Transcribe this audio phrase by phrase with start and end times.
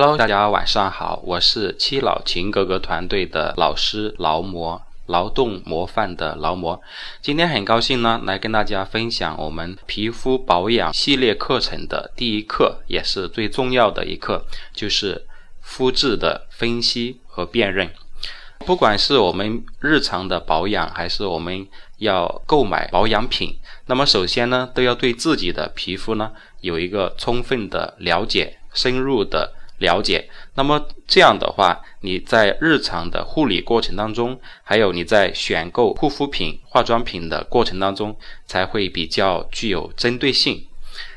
[0.00, 6.80] Hello，大家晚上好，我是七老秦格格团队的老师劳模，劳动模范的劳模。
[7.20, 15.26] 今天很高兴呢，来跟大家分享我们皮肤保养系列课程的第一课，也是最重要的一课，就是
[15.60, 17.90] 肤质的分析和辨认。
[18.60, 26.30] 不管是我们日常的保养，还是我们要购买保养品，那么首先呢，都要对自己的皮肤呢
[26.60, 29.54] 有一个充分的了解，深入的。
[29.78, 38.16] 了解，那么这样的话，你在日常的护理过程当中，还有你在选购护肤品、化妆品的过程当中，
[38.46, 40.66] 才会比较具有针对性。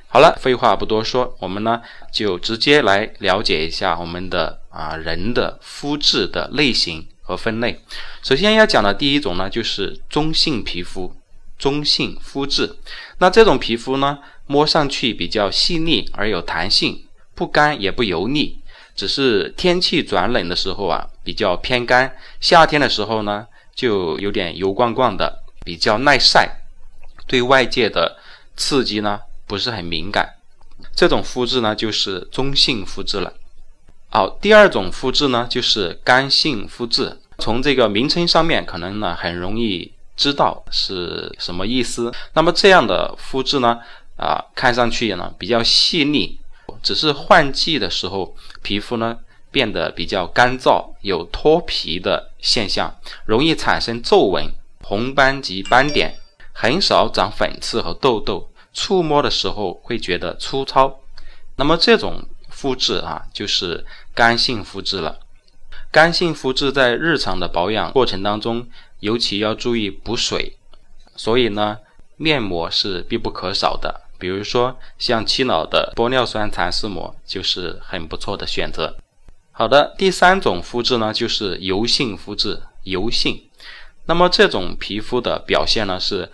[0.08, 7.82] 好了，废话不多说，我们呢就直接来了解一下我们的啊人的肤质的类型和分类。
[8.22, 11.16] 首先要讲的第一种呢，就是中性皮肤、
[11.58, 12.76] 中性肤质。
[13.18, 17.06] 那这种皮肤呢，摸上去比较细腻而有弹性。
[17.34, 18.60] 不干也不油腻，
[19.02, 22.08] 只是天气转冷的时候啊，比较偏干；
[22.40, 26.62] 夏天的时候呢，就有点油光光的，比较耐晒，
[27.26, 28.20] 对外界的
[28.56, 30.36] 刺激呢不是很敏感。
[30.96, 33.34] 这种肤质呢就是中性肤质了。
[34.12, 37.18] 好，第二种肤质呢就是干性肤质。
[37.40, 42.14] 从这个名称上面，可能呢很容易知道是什么意思。
[42.34, 43.80] 那么这样的肤质呢，
[44.18, 46.38] 啊，看上去呢比较细腻。
[46.82, 49.20] 只是换季的时候，皮肤呢
[49.52, 56.16] 变得比较干燥，有脱皮的现象，容易产生皱纹、红斑及斑点，
[56.54, 61.00] 很少长粉刺和痘痘，触摸的时候会觉得粗糙。
[61.58, 65.20] 那么这种肤质啊，就是干性肤质了。
[65.92, 68.68] 干性肤质在日常的保养过程当中，
[69.02, 70.58] 尤其要注意补水，
[71.18, 71.80] 所以呢，
[72.16, 74.02] 面膜是必不可少的。
[74.22, 78.96] 比如说，像七老的玻尿酸蚕丝膜就是很不错的选择。
[79.52, 83.50] 好的，第三种肤质呢，就是油性肤质，油性。
[84.06, 86.32] 那么这种皮肤的表现呢，是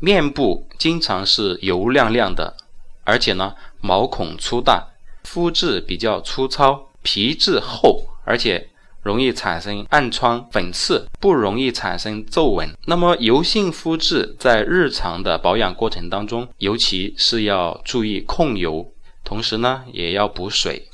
[0.00, 2.56] 面部经常是油亮亮的，
[3.04, 4.88] 而且呢毛孔粗大，
[5.22, 8.66] 肤质比较粗糙，皮质厚，而且。
[9.02, 12.68] 容易产生暗疮、粉刺，不容易产生皱纹。
[12.84, 18.92] 那么油性肤质在日常的保养过程当中，尤其是要注意控油，
[19.24, 20.86] 同时呢也要补水。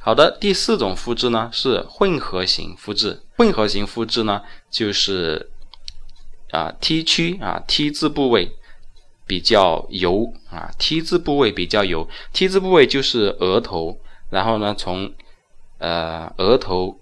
[0.00, 3.22] 好的，第四种肤质呢是混合型肤质。
[3.36, 5.50] 混合型肤质呢就是
[6.50, 8.50] 啊 T 区啊 T 字部位
[9.28, 14.00] 比较油啊 T 字部位比较油，T 字部位就是额头，
[14.30, 15.12] 然后呢从
[15.78, 16.98] 呃额头。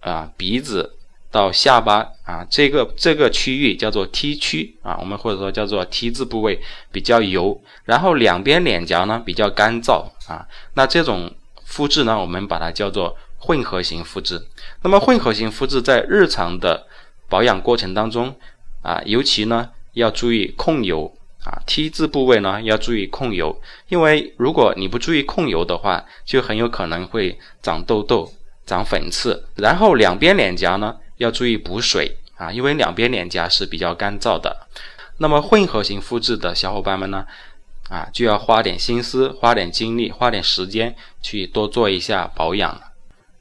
[0.00, 0.96] 啊，鼻子
[1.30, 11.32] 到下巴啊，这个这个区域叫做 T 区啊，我们或者说叫做 T 字部位比较油，然后两边脸颊呢比较干燥啊，那这种
[11.64, 14.44] 肤质呢，我们把它叫做混合型肤质。
[14.82, 16.86] 那么混合型肤质在日常的
[17.28, 18.34] 保养过程当中
[18.82, 28.32] 啊，尤其呢要注意控油啊，T 字部位呢要注意控油，因为如果你不注意控油的话，就很有可能会长痘痘。
[28.66, 34.68] 长粉刺，然后两边脸颊呢要注意补水啊，因为两边脸颊是比较干燥的。
[35.18, 37.26] 那么混合型肤质的小伙伴们呢，
[37.88, 42.80] 啊就要花点心思、花点精力、花点时间去多做一下保养。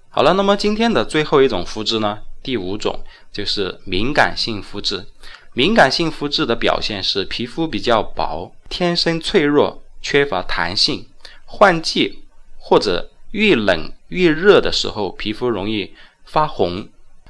[0.10, 3.00] 好了，那么今天的最后一种肤质呢，第五种
[3.32, 5.06] 就是敏感性肤质。
[5.54, 11.08] 敏感性肤质的表现是皮肤比较薄，天生脆弱，缺乏弹性，
[11.46, 12.24] 换季
[12.58, 13.12] 或者。
[13.32, 15.94] 遇冷越热的时候，皮肤容易
[16.26, 16.88] 发红，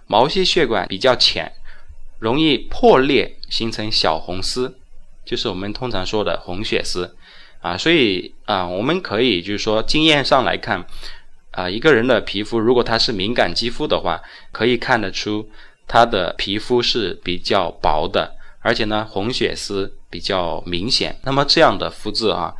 [0.07, 1.51] 毛细血管比较浅，
[2.19, 4.77] 容易破裂形成小红丝，
[5.25, 7.15] 就是我们通常说的红血丝
[7.61, 7.77] 啊。
[7.77, 10.85] 所以啊，我们可以就是说经验上来看
[11.51, 15.49] 啊，一个人的皮肤如果他是敏感肌肤的话，可以看得出
[15.87, 21.19] 他的皮肤是比较薄的，而且呢红血丝比较明显。
[21.23, 22.55] 那么这样的肤质啊，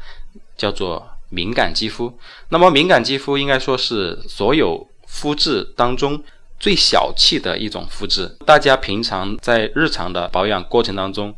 [0.56, 1.09] 叫做。
[1.30, 2.18] 敏感肌肤，
[2.50, 6.22] 那么敏感肌肤应该说是所有肤质当中
[6.60, 8.36] 最小气的一种肤质。
[8.46, 11.34] 大家平常在日常的保养过程当中，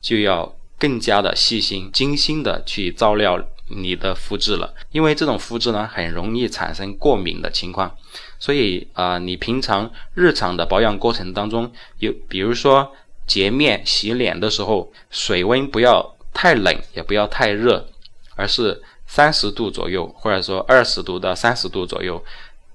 [0.00, 4.74] 就要更加的细心、精心的去照料你的肤质了。
[4.92, 7.96] 因为这种肤质呢，很容易产生过敏的情况。
[8.38, 12.92] 所以啊，你平常日常的保养过程当中，有比如说
[13.26, 17.88] 洁面、洗脸的时候，水温不要太冷，也不要太热，
[18.36, 18.80] 而是。
[19.08, 22.20] 三十度左右，或者说二十度到三十度左右，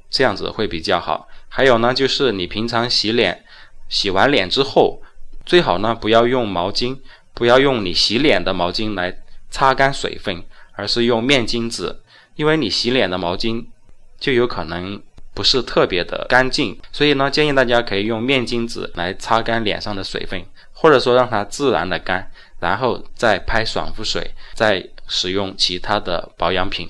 [0.09, 1.27] 这样子会比较好。
[1.49, 3.43] 还有呢，就是你平常洗脸，
[3.89, 5.01] 洗完脸之后，
[5.45, 6.97] 最好呢不要用毛巾，
[7.33, 9.13] 不要用你洗脸的毛巾来
[9.49, 10.41] 擦干水分，
[10.71, 11.93] 而是用面巾纸，
[12.37, 13.65] 因为你洗脸的毛巾
[14.17, 15.03] 就有可能
[15.33, 16.79] 不是特别的干净。
[16.93, 20.41] 所以呢，建议大家可以用面巾纸来擦干脸上的水分，
[20.71, 22.31] 或者说让它自然的干，
[22.61, 24.81] 然后再拍爽肤水，再
[25.11, 26.89] 使用其他的保养品。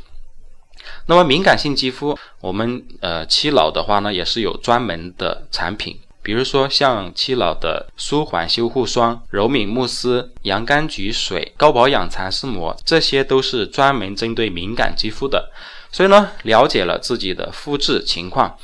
[1.07, 5.99] 那么敏感性肌肤，我们呃七老的话呢，也是有专门的产品。
[6.23, 15.51] 比如说像七老的舒缓修护霜、柔敏慕斯、洋甘菊水、高保养蚕丝膜，这些都是专门针对敏感肌肤的。
[15.91, 18.55] 所以呢，了解了自己的肤质情况，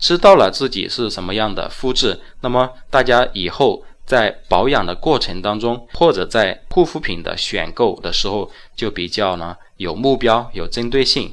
[0.00, 11.32] 知道了自己是什么样的肤质，那么大家以后在保养的过程当中，或者在护肤品的选购的时候，就比较呢有目标、有针对性，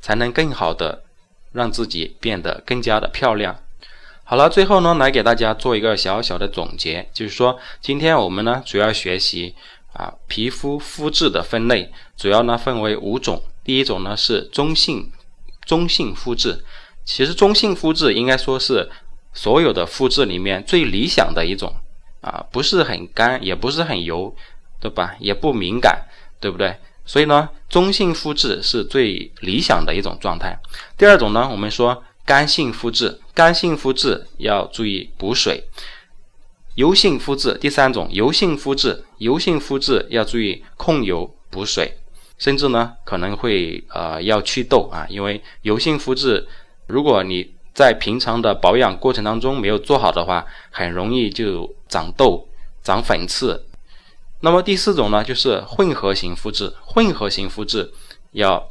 [0.00, 1.02] 才能更好的
[1.50, 3.58] 让自己变得更加的漂亮。
[4.22, 9.56] 好了，最后呢，来给大家做一个小小的总结，就是说，今天我们呢主要学习
[9.92, 13.42] 啊皮肤肤质的分类，主要呢分为五种。
[13.64, 15.10] 第一种呢是中性
[15.66, 16.64] 中性肤质，
[17.04, 18.88] 其实中性肤质应该说是
[19.32, 21.74] 所有的肤质里面最理想的一种
[22.22, 24.34] 啊，不是很干，也不是很油，
[24.80, 25.14] 对吧？
[25.20, 26.06] 也不敏感，
[26.40, 26.74] 对不对？
[27.04, 30.58] 所以呢，中性肤质是最理想的一种状态。
[30.96, 32.02] 第二种呢，我们说。
[32.24, 35.60] 干性肤质，干性肤质要注意补水；
[36.76, 41.98] 油性肤质，第三种油性肤质，油性肤质要注意控油补水，
[42.38, 46.46] 甚至呢可能会呃要祛痘啊，因为油性肤质，
[46.86, 52.48] 如果你在平常的保养过程当中没有做好的话，很容易就长痘、
[52.82, 53.66] 长粉刺。
[54.40, 57.92] 那么第四种呢，就是混合型肤质，混合型肤质
[58.32, 58.68] 要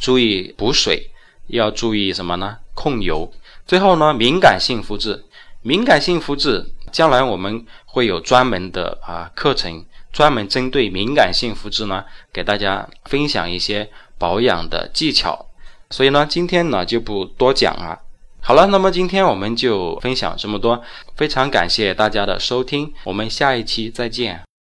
[0.00, 1.08] 注意补水。
[1.48, 2.56] 要注意什么呢？
[2.72, 3.30] 控油。
[3.66, 5.24] 最后呢，敏感性肤质，
[5.60, 15.46] 敏感性肤质，将来我们会有专门的啊课程，专门针对敏感性肤质呢，给大家分享一些保养的技巧。
[15.90, 18.00] 所以呢，今天呢就不多讲了。
[18.44, 20.82] 好了，那么今天我们就分享这么多，
[21.14, 24.42] 非常感谢大家的收听，我们下一期再见。